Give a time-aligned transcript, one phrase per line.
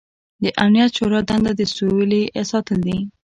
[0.43, 2.97] د امنیت د شورا دنده د سولې ساتل دي.